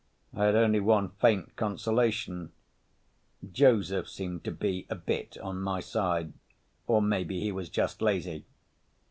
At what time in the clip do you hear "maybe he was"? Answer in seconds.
7.03-7.69